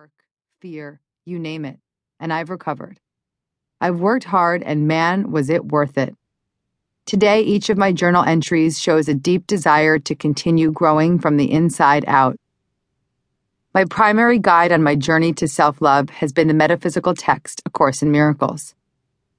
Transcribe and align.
work, 0.00 0.24
fear, 0.62 0.98
you 1.26 1.38
name 1.38 1.66
it, 1.66 1.78
and 2.18 2.32
I've 2.32 2.48
recovered. 2.48 2.98
I've 3.82 4.00
worked 4.00 4.24
hard, 4.24 4.62
and 4.62 4.88
man, 4.88 5.30
was 5.30 5.50
it 5.50 5.66
worth 5.66 5.98
it. 5.98 6.16
Today, 7.04 7.42
each 7.42 7.68
of 7.68 7.76
my 7.76 7.92
journal 7.92 8.24
entries 8.24 8.80
shows 8.80 9.08
a 9.08 9.14
deep 9.14 9.46
desire 9.46 9.98
to 9.98 10.14
continue 10.14 10.70
growing 10.72 11.18
from 11.18 11.36
the 11.36 11.52
inside 11.52 12.06
out. 12.06 12.36
My 13.74 13.84
primary 13.84 14.38
guide 14.38 14.72
on 14.72 14.82
my 14.82 14.94
journey 14.94 15.34
to 15.34 15.46
self 15.46 15.82
love 15.82 16.08
has 16.08 16.32
been 16.32 16.48
the 16.48 16.54
metaphysical 16.54 17.12
text, 17.12 17.60
A 17.66 17.70
Course 17.70 18.00
in 18.00 18.10
Miracles. 18.10 18.74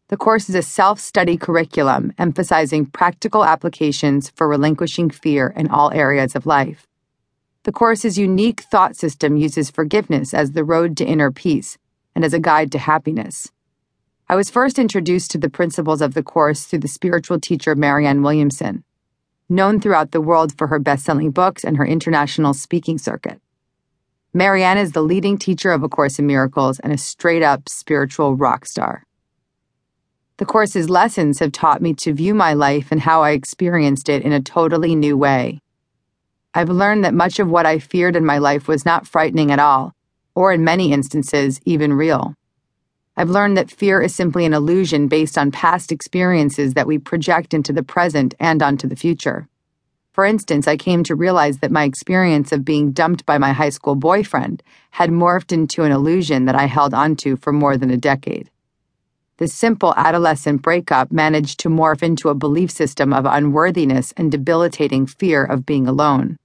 The 0.09 0.17
course 0.17 0.47
is 0.47 0.53
a 0.53 0.61
self 0.61 0.99
study 0.99 1.37
curriculum 1.37 2.13
emphasizing 2.19 2.85
practical 2.85 3.43
applications 3.43 4.29
for 4.35 4.47
relinquishing 4.47 5.09
fear 5.09 5.51
in 5.57 5.69
all 5.69 5.91
areas 5.91 6.35
of 6.35 6.45
life. 6.45 6.85
The 7.63 7.71
Course's 7.71 8.17
unique 8.17 8.61
thought 8.61 8.95
system 8.95 9.37
uses 9.37 9.69
forgiveness 9.69 10.33
as 10.33 10.53
the 10.53 10.63
road 10.63 10.97
to 10.97 11.05
inner 11.05 11.31
peace 11.31 11.77
and 12.15 12.25
as 12.25 12.33
a 12.33 12.39
guide 12.39 12.71
to 12.71 12.79
happiness. 12.79 13.51
I 14.27 14.35
was 14.35 14.49
first 14.49 14.79
introduced 14.79 15.29
to 15.31 15.37
the 15.37 15.49
principles 15.49 16.01
of 16.01 16.15
the 16.15 16.23
Course 16.23 16.65
through 16.65 16.79
the 16.79 16.87
spiritual 16.87 17.39
teacher 17.39 17.75
Marianne 17.75 18.23
Williamson, 18.23 18.83
known 19.47 19.79
throughout 19.79 20.09
the 20.09 20.21
world 20.21 20.57
for 20.57 20.67
her 20.67 20.79
best 20.79 21.05
selling 21.05 21.29
books 21.29 21.63
and 21.63 21.77
her 21.77 21.85
international 21.85 22.55
speaking 22.55 22.97
circuit. 22.97 23.39
Marianne 24.33 24.79
is 24.79 24.93
the 24.93 25.03
leading 25.03 25.37
teacher 25.37 25.71
of 25.71 25.83
A 25.83 25.89
Course 25.89 26.17
in 26.17 26.25
Miracles 26.25 26.79
and 26.79 26.91
a 26.91 26.97
straight 26.97 27.43
up 27.43 27.69
spiritual 27.69 28.35
rock 28.35 28.65
star. 28.65 29.05
The 30.37 30.45
Course's 30.45 30.89
lessons 30.89 31.37
have 31.37 31.51
taught 31.51 31.81
me 31.81 31.93
to 31.95 32.13
view 32.13 32.33
my 32.33 32.53
life 32.53 32.91
and 32.91 33.01
how 33.01 33.21
I 33.21 33.31
experienced 33.31 34.09
it 34.09 34.23
in 34.23 34.31
a 34.33 34.41
totally 34.41 34.95
new 34.95 35.15
way. 35.15 35.59
I've 36.53 36.69
learned 36.69 37.05
that 37.05 37.13
much 37.13 37.39
of 37.39 37.49
what 37.49 37.65
I 37.65 37.79
feared 37.79 38.17
in 38.17 38.25
my 38.25 38.37
life 38.37 38.67
was 38.67 38.85
not 38.85 39.07
frightening 39.07 39.51
at 39.51 39.59
all, 39.59 39.95
or 40.35 40.51
in 40.51 40.65
many 40.65 40.91
instances, 40.91 41.61
even 41.63 41.93
real. 41.93 42.35
I've 43.15 43.29
learned 43.29 43.55
that 43.55 43.71
fear 43.71 44.01
is 44.01 44.13
simply 44.13 44.45
an 44.45 44.53
illusion 44.53 45.07
based 45.07 45.37
on 45.37 45.51
past 45.51 45.93
experiences 45.93 46.73
that 46.73 46.87
we 46.87 46.97
project 46.97 47.53
into 47.53 47.71
the 47.71 47.83
present 47.83 48.33
and 48.37 48.61
onto 48.61 48.85
the 48.85 48.97
future. 48.97 49.47
For 50.11 50.25
instance, 50.25 50.67
I 50.67 50.75
came 50.75 51.03
to 51.05 51.15
realize 51.15 51.59
that 51.59 51.71
my 51.71 51.85
experience 51.85 52.51
of 52.51 52.65
being 52.65 52.91
dumped 52.91 53.25
by 53.25 53.37
my 53.37 53.53
high 53.53 53.69
school 53.69 53.95
boyfriend 53.95 54.61
had 54.91 55.09
morphed 55.09 55.53
into 55.53 55.83
an 55.83 55.93
illusion 55.93 56.45
that 56.45 56.55
I 56.55 56.65
held 56.65 56.93
onto 56.93 57.37
for 57.37 57.53
more 57.53 57.77
than 57.77 57.91
a 57.91 57.97
decade. 57.97 58.49
This 59.37 59.53
simple 59.53 59.93
adolescent 59.95 60.61
breakup 60.61 61.13
managed 61.13 61.61
to 61.61 61.69
morph 61.69 62.03
into 62.03 62.27
a 62.27 62.35
belief 62.35 62.71
system 62.71 63.13
of 63.13 63.25
unworthiness 63.25 64.13
and 64.17 64.29
debilitating 64.29 65.05
fear 65.05 65.45
of 65.45 65.65
being 65.65 65.87
alone. 65.87 66.37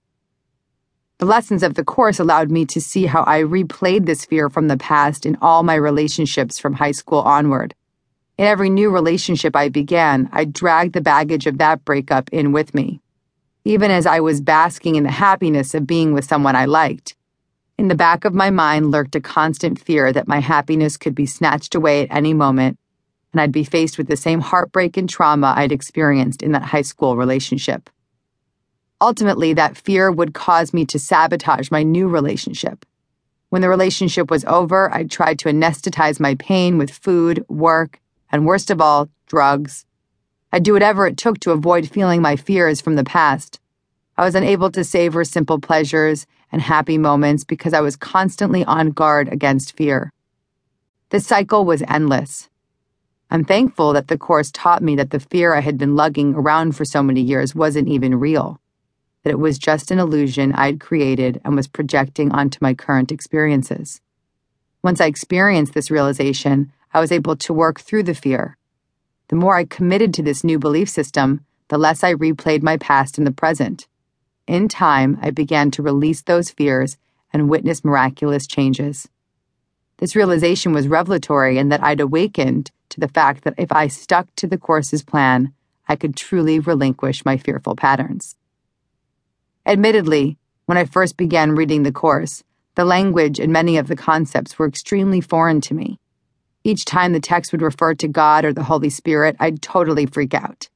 The 1.18 1.24
lessons 1.24 1.62
of 1.62 1.74
the 1.74 1.84
course 1.84 2.20
allowed 2.20 2.50
me 2.50 2.66
to 2.66 2.78
see 2.78 3.06
how 3.06 3.24
I 3.26 3.40
replayed 3.40 4.04
this 4.04 4.26
fear 4.26 4.50
from 4.50 4.68
the 4.68 4.76
past 4.76 5.24
in 5.24 5.38
all 5.40 5.62
my 5.62 5.74
relationships 5.74 6.58
from 6.58 6.74
high 6.74 6.92
school 6.92 7.20
onward. 7.20 7.74
In 8.36 8.44
every 8.44 8.68
new 8.68 8.90
relationship 8.90 9.56
I 9.56 9.70
began, 9.70 10.28
I 10.30 10.44
dragged 10.44 10.92
the 10.92 11.00
baggage 11.00 11.46
of 11.46 11.56
that 11.56 11.86
breakup 11.86 12.28
in 12.34 12.52
with 12.52 12.74
me. 12.74 13.00
Even 13.64 13.90
as 13.90 14.04
I 14.04 14.20
was 14.20 14.42
basking 14.42 14.96
in 14.96 15.04
the 15.04 15.10
happiness 15.10 15.72
of 15.72 15.86
being 15.86 16.12
with 16.12 16.26
someone 16.26 16.54
I 16.54 16.66
liked, 16.66 17.16
in 17.78 17.88
the 17.88 17.94
back 17.94 18.26
of 18.26 18.34
my 18.34 18.50
mind 18.50 18.90
lurked 18.90 19.16
a 19.16 19.20
constant 19.20 19.78
fear 19.78 20.12
that 20.12 20.28
my 20.28 20.40
happiness 20.40 20.98
could 20.98 21.14
be 21.14 21.24
snatched 21.24 21.74
away 21.74 22.02
at 22.02 22.14
any 22.14 22.34
moment, 22.34 22.78
and 23.32 23.40
I'd 23.40 23.52
be 23.52 23.64
faced 23.64 23.96
with 23.96 24.08
the 24.08 24.18
same 24.18 24.40
heartbreak 24.40 24.98
and 24.98 25.08
trauma 25.08 25.54
I'd 25.56 25.72
experienced 25.72 26.42
in 26.42 26.52
that 26.52 26.62
high 26.62 26.82
school 26.82 27.16
relationship. 27.16 27.88
Ultimately, 29.00 29.52
that 29.52 29.76
fear 29.76 30.10
would 30.10 30.32
cause 30.32 30.72
me 30.72 30.86
to 30.86 30.98
sabotage 30.98 31.70
my 31.70 31.82
new 31.82 32.08
relationship. 32.08 32.86
When 33.50 33.60
the 33.60 33.68
relationship 33.68 34.30
was 34.30 34.44
over, 34.46 34.92
I 34.92 35.04
tried 35.04 35.38
to 35.40 35.50
anesthetize 35.50 36.18
my 36.18 36.34
pain 36.36 36.78
with 36.78 36.90
food, 36.90 37.44
work, 37.48 38.00
and 38.32 38.46
worst 38.46 38.70
of 38.70 38.80
all, 38.80 39.10
drugs. 39.26 39.84
I'd 40.50 40.62
do 40.62 40.72
whatever 40.72 41.06
it 41.06 41.18
took 41.18 41.40
to 41.40 41.50
avoid 41.50 41.90
feeling 41.90 42.22
my 42.22 42.36
fears 42.36 42.80
from 42.80 42.96
the 42.96 43.04
past. 43.04 43.60
I 44.16 44.24
was 44.24 44.34
unable 44.34 44.70
to 44.70 44.82
savor 44.82 45.24
simple 45.24 45.60
pleasures 45.60 46.26
and 46.50 46.62
happy 46.62 46.96
moments 46.96 47.44
because 47.44 47.74
I 47.74 47.82
was 47.82 47.96
constantly 47.96 48.64
on 48.64 48.92
guard 48.92 49.28
against 49.28 49.76
fear. 49.76 50.10
The 51.10 51.20
cycle 51.20 51.66
was 51.66 51.82
endless. 51.86 52.48
I'm 53.30 53.44
thankful 53.44 53.92
that 53.92 54.08
the 54.08 54.16
course 54.16 54.50
taught 54.50 54.82
me 54.82 54.96
that 54.96 55.10
the 55.10 55.20
fear 55.20 55.54
I 55.54 55.60
had 55.60 55.76
been 55.76 55.96
lugging 55.96 56.34
around 56.34 56.76
for 56.76 56.84
so 56.86 57.02
many 57.02 57.20
years 57.20 57.54
wasn't 57.54 57.88
even 57.88 58.14
real 58.14 58.58
that 59.26 59.32
it 59.32 59.40
was 59.40 59.58
just 59.58 59.90
an 59.90 59.98
illusion 59.98 60.52
I'd 60.52 60.78
created 60.78 61.40
and 61.44 61.56
was 61.56 61.66
projecting 61.66 62.30
onto 62.30 62.60
my 62.60 62.74
current 62.74 63.10
experiences. 63.10 64.00
Once 64.84 65.00
I 65.00 65.06
experienced 65.06 65.74
this 65.74 65.90
realization, 65.90 66.70
I 66.94 67.00
was 67.00 67.10
able 67.10 67.34
to 67.34 67.52
work 67.52 67.80
through 67.80 68.04
the 68.04 68.14
fear. 68.14 68.56
The 69.26 69.34
more 69.34 69.56
I 69.56 69.64
committed 69.64 70.14
to 70.14 70.22
this 70.22 70.44
new 70.44 70.60
belief 70.60 70.88
system, 70.88 71.44
the 71.66 71.76
less 71.76 72.04
I 72.04 72.14
replayed 72.14 72.62
my 72.62 72.76
past 72.76 73.18
in 73.18 73.24
the 73.24 73.32
present. 73.32 73.88
In 74.46 74.68
time, 74.68 75.18
I 75.20 75.32
began 75.32 75.72
to 75.72 75.82
release 75.82 76.22
those 76.22 76.50
fears 76.50 76.96
and 77.32 77.50
witness 77.50 77.84
miraculous 77.84 78.46
changes. 78.46 79.08
This 79.96 80.14
realization 80.14 80.72
was 80.72 80.86
revelatory 80.86 81.58
in 81.58 81.68
that 81.70 81.82
I'd 81.82 81.98
awakened 81.98 82.70
to 82.90 83.00
the 83.00 83.08
fact 83.08 83.42
that 83.42 83.54
if 83.58 83.72
I 83.72 83.88
stuck 83.88 84.28
to 84.36 84.46
the 84.46 84.56
course's 84.56 85.02
plan, 85.02 85.52
I 85.88 85.96
could 85.96 86.14
truly 86.14 86.60
relinquish 86.60 87.24
my 87.24 87.36
fearful 87.36 87.74
patterns. 87.74 88.36
Admittedly, 89.68 90.38
when 90.66 90.78
I 90.78 90.84
first 90.84 91.16
began 91.16 91.56
reading 91.56 91.82
the 91.82 91.90
course, 91.90 92.44
the 92.76 92.84
language 92.84 93.40
and 93.40 93.52
many 93.52 93.78
of 93.78 93.88
the 93.88 93.96
concepts 93.96 94.56
were 94.56 94.68
extremely 94.68 95.20
foreign 95.20 95.60
to 95.62 95.74
me. 95.74 95.98
Each 96.62 96.84
time 96.84 97.12
the 97.12 97.18
text 97.18 97.50
would 97.50 97.62
refer 97.62 97.92
to 97.96 98.06
God 98.06 98.44
or 98.44 98.52
the 98.52 98.62
Holy 98.62 98.90
Spirit, 98.90 99.34
I'd 99.40 99.60
totally 99.60 100.06
freak 100.06 100.34
out. 100.34 100.68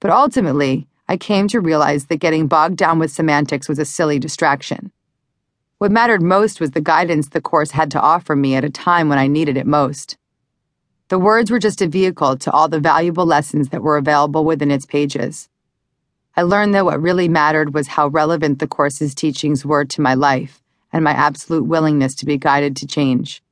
But 0.00 0.10
ultimately, 0.10 0.88
I 1.08 1.16
came 1.16 1.46
to 1.48 1.60
realize 1.60 2.06
that 2.06 2.16
getting 2.16 2.48
bogged 2.48 2.76
down 2.76 2.98
with 2.98 3.12
semantics 3.12 3.68
was 3.68 3.78
a 3.78 3.84
silly 3.84 4.18
distraction. 4.18 4.90
What 5.78 5.92
mattered 5.92 6.22
most 6.22 6.60
was 6.60 6.72
the 6.72 6.80
guidance 6.80 7.28
the 7.28 7.40
course 7.40 7.70
had 7.70 7.88
to 7.92 8.00
offer 8.00 8.34
me 8.34 8.56
at 8.56 8.64
a 8.64 8.70
time 8.70 9.08
when 9.08 9.18
I 9.18 9.28
needed 9.28 9.56
it 9.56 9.66
most. 9.66 10.16
The 11.06 11.20
words 11.20 11.52
were 11.52 11.60
just 11.60 11.80
a 11.80 11.86
vehicle 11.86 12.36
to 12.38 12.50
all 12.50 12.68
the 12.68 12.80
valuable 12.80 13.26
lessons 13.26 13.68
that 13.68 13.82
were 13.82 13.96
available 13.96 14.44
within 14.44 14.72
its 14.72 14.86
pages. 14.86 15.48
I 16.38 16.42
learned 16.42 16.72
that 16.76 16.84
what 16.84 17.02
really 17.02 17.28
mattered 17.28 17.74
was 17.74 17.88
how 17.88 18.06
relevant 18.06 18.60
the 18.60 18.68
course's 18.68 19.12
teachings 19.12 19.64
were 19.64 19.84
to 19.86 20.00
my 20.00 20.14
life 20.14 20.62
and 20.92 21.02
my 21.02 21.10
absolute 21.10 21.64
willingness 21.64 22.14
to 22.14 22.26
be 22.26 22.38
guided 22.38 22.76
to 22.76 22.86
change. 22.86 23.42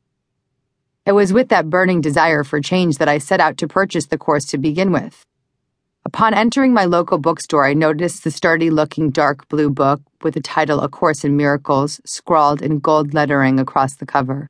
It 1.05 1.11
was 1.11 1.33
with 1.33 1.49
that 1.49 1.69
burning 1.69 2.01
desire 2.01 2.45
for 2.45 2.61
change 2.61 2.99
that 2.99 3.09
I 3.09 3.19
set 3.19 3.41
out 3.41 3.59
to 3.59 3.67
purchase 3.67 4.07
the 4.07 4.17
course 4.17 4.45
to 4.45 4.57
begin 4.59 4.93
with. 4.93 5.27
Upon 6.05 6.33
entering 6.33 6.73
my 6.73 6.85
local 6.85 7.19
bookstore, 7.19 7.67
I 7.67 7.75
noticed 7.75 8.23
the 8.23 8.31
sturdy 8.31 8.71
looking 8.71 9.11
dark 9.11 9.49
blue 9.49 9.69
book 9.69 10.01
with 10.23 10.35
the 10.35 10.41
title 10.41 10.81
A 10.81 10.89
Course 10.89 11.25
in 11.25 11.37
Miracles 11.37 12.01
scrawled 12.05 12.63
in 12.63 12.79
gold 12.79 13.13
lettering 13.13 13.59
across 13.59 13.97
the 13.97 14.07
cover. 14.07 14.49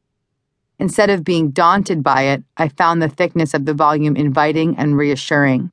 Instead 0.79 1.09
of 1.09 1.25
being 1.25 1.53
daunted 1.53 2.03
by 2.03 2.25
it, 2.25 2.45
I 2.59 2.69
found 2.69 3.01
the 3.01 3.09
thickness 3.09 3.55
of 3.55 3.65
the 3.65 3.73
volume 3.73 4.15
inviting 4.15 4.77
and 4.77 4.95
reassuring 4.95 5.73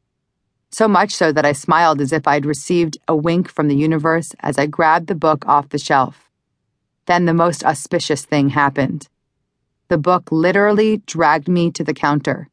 so 0.73 0.87
much 0.87 1.11
so 1.13 1.31
that 1.31 1.45
I 1.45 1.51
smiled 1.51 2.01
as 2.01 2.11
if 2.11 2.27
I'd 2.27 2.45
received 2.45 2.97
a 3.07 3.15
wink 3.15 3.47
from 3.47 3.67
the 3.67 3.75
universe 3.75 4.33
as 4.39 4.57
I 4.57 4.65
grabbed 4.65 5.07
the 5.07 5.15
book 5.15 5.47
off 5.47 5.69
the 5.69 5.77
shelf. 5.77 6.29
Then 7.05 7.25
the 7.25 7.33
most 7.33 7.63
auspicious 7.63 8.25
thing 8.25 8.49
happened. 8.49 9.07
The 9.89 9.97
book 9.97 10.31
literally 10.31 10.97
dragged 11.05 11.47
me 11.47 11.69
to 11.71 11.83
the 11.83 11.93
counter. 11.93 12.49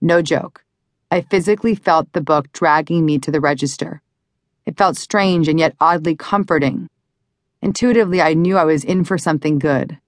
No 0.00 0.22
joke. 0.22 0.64
I 1.10 1.20
physically 1.20 1.74
felt 1.74 2.12
the 2.12 2.20
book 2.20 2.50
dragging 2.52 3.06
me 3.06 3.18
to 3.18 3.30
the 3.30 3.40
register. 3.40 4.02
It 4.66 4.78
felt 4.78 4.96
strange 4.96 5.46
and 5.46 5.58
yet 5.58 5.76
oddly 5.80 6.16
comforting. 6.16 6.88
Intuitively, 7.60 8.20
I 8.20 8.34
knew 8.34 8.56
I 8.56 8.64
was 8.64 8.82
in 8.82 9.04
for 9.04 9.18
something 9.18 9.58
good. 9.58 9.98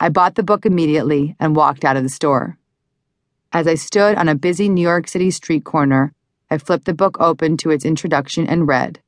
I 0.00 0.08
bought 0.08 0.36
the 0.36 0.42
book 0.42 0.64
immediately 0.64 1.36
and 1.38 1.54
walked 1.56 1.84
out 1.84 1.96
of 1.96 2.02
the 2.02 2.08
store. 2.08 2.56
As 3.52 3.66
I 3.66 3.74
stood 3.74 4.16
on 4.16 4.28
a 4.28 4.34
busy 4.34 4.68
New 4.68 4.82
York 4.82 5.08
City 5.08 5.30
street 5.30 5.64
corner, 5.64 6.12
I 6.54 6.58
flipped 6.58 6.84
the 6.84 6.94
book 6.94 7.16
open 7.18 7.56
to 7.56 7.70
its 7.72 7.84
introduction 7.84 8.46
and 8.46 8.68
read 8.68 9.00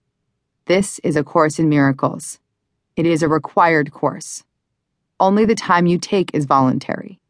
This 0.65 0.99
is 1.05 1.15
a 1.15 1.23
Course 1.23 1.61
in 1.61 1.69
Miracles. 1.69 2.41
It 2.97 3.07
is 3.07 3.23
a 3.23 3.29
required 3.29 3.93
course. 3.93 4.43
Only 5.21 5.45
the 5.45 5.55
time 5.55 5.87
you 5.87 5.97
take 5.97 6.35
is 6.35 6.45
voluntary. 6.45 7.21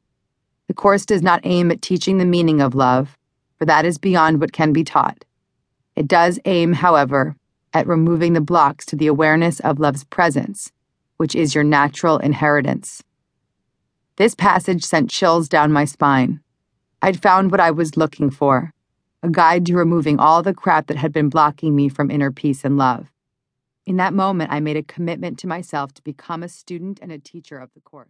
The 0.68 0.72
course 0.72 1.04
does 1.04 1.20
not 1.20 1.42
aim 1.44 1.70
at 1.70 1.82
teaching 1.82 2.16
the 2.16 2.24
meaning 2.24 2.62
of 2.62 2.74
love, 2.74 3.18
for 3.58 3.66
that 3.66 3.84
is 3.84 3.98
beyond 3.98 4.40
what 4.40 4.54
can 4.54 4.72
be 4.72 4.84
taught. 4.84 5.26
It 5.94 6.08
does 6.08 6.40
aim, 6.46 6.72
however, 6.72 7.36
at 7.74 7.86
removing 7.86 8.32
the 8.32 8.40
blocks 8.40 8.86
to 8.86 8.96
the 8.96 9.08
awareness 9.08 9.60
of 9.60 9.78
love's 9.78 10.04
presence, 10.04 10.72
which 11.18 11.34
is 11.34 11.54
your 11.54 11.62
natural 11.62 12.16
inheritance. 12.16 13.02
This 14.16 14.34
passage 14.34 14.82
sent 14.82 15.10
chills 15.10 15.46
down 15.46 15.72
my 15.72 15.84
spine. 15.84 16.40
I'd 17.02 17.20
found 17.20 17.50
what 17.50 17.60
I 17.60 17.70
was 17.70 17.98
looking 17.98 18.30
for 18.30 18.72
a 19.22 19.30
guide 19.30 19.66
to 19.66 19.76
removing 19.76 20.18
all 20.18 20.42
the 20.42 20.54
crap 20.54 20.86
that 20.86 20.96
had 20.96 21.12
been 21.12 21.28
blocking 21.28 21.74
me 21.74 21.88
from 21.88 22.10
inner 22.10 22.30
peace 22.30 22.64
and 22.64 22.76
love. 22.76 23.10
In 23.86 23.96
that 23.96 24.14
moment, 24.14 24.52
I 24.52 24.60
made 24.60 24.76
a 24.76 24.82
commitment 24.82 25.38
to 25.40 25.46
myself 25.46 25.94
to 25.94 26.02
become 26.02 26.42
a 26.42 26.48
student 26.48 26.98
and 27.00 27.12
a 27.12 27.18
teacher 27.18 27.58
of 27.58 27.72
the 27.74 27.80
course. 27.80 28.08